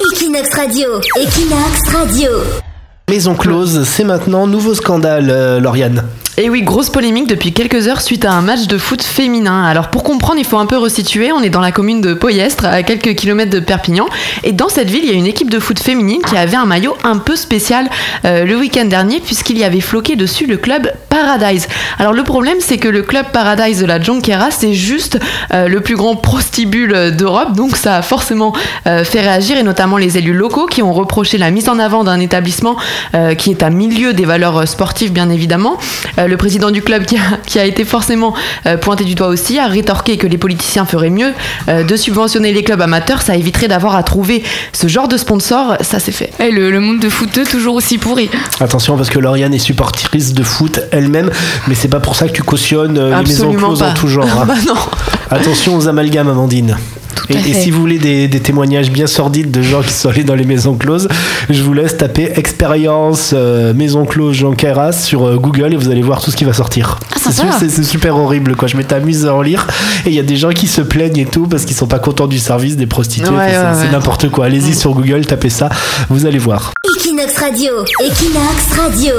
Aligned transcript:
Equinox 0.00 0.54
Radio, 0.54 1.00
Equinox 1.16 1.88
Radio. 1.92 2.30
Maison 3.10 3.34
close, 3.34 3.82
c'est 3.82 4.04
maintenant 4.04 4.46
nouveau 4.46 4.72
scandale, 4.72 5.28
euh, 5.28 5.58
Lauriane. 5.58 6.04
Et 6.40 6.48
oui, 6.48 6.62
grosse 6.62 6.88
polémique 6.88 7.26
depuis 7.26 7.52
quelques 7.52 7.88
heures 7.88 8.00
suite 8.00 8.24
à 8.24 8.30
un 8.30 8.42
match 8.42 8.68
de 8.68 8.78
foot 8.78 9.02
féminin. 9.02 9.64
Alors 9.64 9.90
pour 9.90 10.04
comprendre, 10.04 10.38
il 10.38 10.44
faut 10.44 10.58
un 10.58 10.66
peu 10.66 10.76
resituer. 10.76 11.32
On 11.32 11.42
est 11.42 11.50
dans 11.50 11.60
la 11.60 11.72
commune 11.72 12.00
de 12.00 12.14
Poyestre, 12.14 12.64
à 12.64 12.84
quelques 12.84 13.16
kilomètres 13.16 13.50
de 13.50 13.58
Perpignan. 13.58 14.06
Et 14.44 14.52
dans 14.52 14.68
cette 14.68 14.88
ville, 14.88 15.02
il 15.02 15.10
y 15.10 15.12
a 15.12 15.16
une 15.16 15.26
équipe 15.26 15.50
de 15.50 15.58
foot 15.58 15.80
féminine 15.80 16.22
qui 16.22 16.36
avait 16.36 16.56
un 16.56 16.64
maillot 16.64 16.96
un 17.02 17.18
peu 17.18 17.34
spécial 17.34 17.90
euh, 18.24 18.44
le 18.44 18.56
week-end 18.56 18.84
dernier, 18.84 19.18
puisqu'il 19.18 19.58
y 19.58 19.64
avait 19.64 19.80
floqué 19.80 20.14
dessus 20.14 20.46
le 20.46 20.58
club 20.58 20.92
Paradise. 21.08 21.66
Alors 21.98 22.12
le 22.12 22.22
problème, 22.22 22.58
c'est 22.60 22.78
que 22.78 22.86
le 22.86 23.02
club 23.02 23.26
Paradise 23.32 23.80
de 23.80 23.86
la 23.86 24.00
Jonquera, 24.00 24.52
c'est 24.52 24.74
juste 24.74 25.18
euh, 25.52 25.66
le 25.66 25.80
plus 25.80 25.96
grand 25.96 26.14
prostibule 26.14 27.16
d'Europe. 27.16 27.54
Donc 27.56 27.76
ça 27.76 27.96
a 27.96 28.02
forcément 28.02 28.52
euh, 28.86 29.02
fait 29.02 29.22
réagir, 29.22 29.58
et 29.58 29.64
notamment 29.64 29.96
les 29.96 30.18
élus 30.18 30.34
locaux 30.34 30.66
qui 30.66 30.82
ont 30.82 30.92
reproché 30.92 31.36
la 31.36 31.50
mise 31.50 31.68
en 31.68 31.80
avant 31.80 32.04
d'un 32.04 32.20
établissement 32.20 32.76
qui 33.38 33.50
est 33.50 33.62
à 33.62 33.70
milieu 33.70 34.12
des 34.12 34.24
valeurs 34.24 34.68
sportives, 34.68 35.12
bien 35.12 35.30
évidemment. 35.30 35.78
Le 36.28 36.36
président 36.36 36.70
du 36.70 36.82
club, 36.82 37.04
qui 37.06 37.16
a, 37.16 37.20
qui 37.46 37.58
a 37.58 37.64
été 37.64 37.84
forcément 37.84 38.34
euh, 38.66 38.76
pointé 38.76 39.04
du 39.04 39.14
doigt 39.14 39.28
aussi, 39.28 39.58
a 39.58 39.66
rétorqué 39.66 40.16
que 40.18 40.26
les 40.26 40.36
politiciens 40.38 40.84
feraient 40.84 41.08
mieux 41.10 41.32
euh, 41.68 41.82
de 41.84 41.96
subventionner 41.96 42.52
les 42.52 42.62
clubs 42.62 42.80
amateurs. 42.82 43.22
Ça 43.22 43.34
éviterait 43.34 43.68
d'avoir 43.68 43.96
à 43.96 44.02
trouver 44.02 44.42
ce 44.72 44.86
genre 44.88 45.08
de 45.08 45.16
sponsor. 45.16 45.76
Ça, 45.80 45.98
c'est 46.00 46.12
fait. 46.12 46.30
Eh, 46.38 46.50
le, 46.50 46.70
le 46.70 46.80
monde 46.80 47.00
de 47.00 47.08
footeux 47.08 47.44
toujours 47.44 47.74
aussi 47.74 47.96
pourri. 47.98 48.28
Attention 48.60 48.96
parce 48.96 49.08
que 49.08 49.18
Lauriane 49.18 49.54
est 49.54 49.58
supportrice 49.58 50.34
de 50.34 50.42
foot 50.42 50.80
elle-même, 50.92 51.30
mais 51.66 51.74
c'est 51.74 51.88
pas 51.88 52.00
pour 52.00 52.14
ça 52.14 52.28
que 52.28 52.32
tu 52.32 52.42
cautionnes 52.42 52.98
euh, 52.98 53.16
les 53.20 53.28
maisons 53.28 53.52
closes 53.54 53.82
en 53.82 53.94
tout 53.94 54.08
genre. 54.08 54.28
hein. 54.40 54.44
bah 54.46 54.54
non. 54.66 54.74
Attention 55.30 55.76
aux 55.76 55.88
amalgames, 55.88 56.28
Amandine. 56.28 56.76
Et, 57.30 57.34
et 57.50 57.54
si 57.54 57.70
vous 57.70 57.80
voulez 57.80 57.98
des, 57.98 58.28
des 58.28 58.40
témoignages 58.40 58.90
bien 58.90 59.06
sordides 59.06 59.50
de 59.50 59.62
gens 59.62 59.82
qui 59.82 59.92
sont 59.92 60.08
allés 60.08 60.24
dans 60.24 60.34
les 60.34 60.44
maisons 60.46 60.74
closes, 60.74 61.08
je 61.50 61.62
vous 61.62 61.72
laisse 61.74 61.96
taper 61.96 62.32
expérience 62.36 63.32
euh, 63.34 63.74
maison 63.74 64.04
close 64.06 64.34
Jean 64.36 64.52
Carras 64.52 64.92
sur 64.92 65.26
euh, 65.26 65.36
Google 65.36 65.72
et 65.72 65.76
vous 65.76 65.90
allez 65.90 66.02
voir 66.02 66.20
tout 66.22 66.30
ce 66.30 66.36
qui 66.36 66.44
va 66.44 66.52
sortir. 66.52 66.98
Ah, 67.14 67.30
c'est, 67.58 67.68
su- 67.70 67.84
super 67.84 68.16
horrible 68.16 68.56
quoi. 68.56 68.68
Je 68.68 68.76
m'étais 68.76 68.94
amusé 68.94 69.28
à 69.28 69.34
en 69.34 69.42
lire 69.42 69.66
et 70.06 70.08
il 70.10 70.14
y 70.14 70.18
a 70.18 70.22
des 70.22 70.36
gens 70.36 70.50
qui 70.50 70.66
se 70.66 70.80
plaignent 70.80 71.18
et 71.18 71.26
tout 71.26 71.46
parce 71.46 71.64
qu'ils 71.64 71.76
sont 71.76 71.86
pas 71.86 71.98
contents 71.98 72.26
du 72.26 72.38
service 72.38 72.76
des 72.76 72.86
prostituées. 72.86 73.28
Ouais, 73.28 73.36
ouais, 73.36 73.52
c'est 73.74 73.86
ouais. 73.86 73.92
n'importe 73.92 74.30
quoi. 74.30 74.46
Allez-y 74.46 74.74
sur 74.74 74.92
Google, 74.94 75.26
tapez 75.26 75.50
ça, 75.50 75.68
vous 76.08 76.26
allez 76.26 76.38
voir. 76.38 76.72
Equinox 76.96 77.36
Radio, 77.38 77.72
Equinox 78.00 78.78
Radio. 78.80 79.12